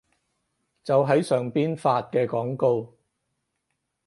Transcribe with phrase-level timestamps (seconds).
[0.83, 2.95] 就係上邊發嘅廣告